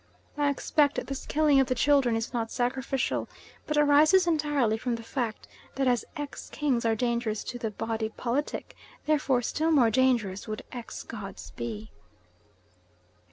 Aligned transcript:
I 0.35 0.49
expect 0.49 1.05
this 1.05 1.27
killing 1.27 1.59
of 1.59 1.67
the 1.67 1.75
children 1.75 2.15
is 2.15 2.33
not 2.33 2.49
sacrificial, 2.49 3.29
but 3.67 3.77
arises 3.77 4.25
entirely 4.25 4.75
from 4.75 4.95
the 4.95 5.03
fact 5.03 5.47
that 5.75 5.87
as 5.87 6.05
ex 6.15 6.49
kings 6.49 6.85
are 6.85 6.95
dangerous 6.95 7.43
to 7.43 7.59
the 7.59 7.69
body 7.69 8.09
politic, 8.09 8.75
therefore 9.05 9.43
still 9.43 9.69
more 9.69 9.91
dangerous 9.91 10.47
would 10.47 10.63
ex 10.71 11.03
gods 11.03 11.51
be. 11.51 11.91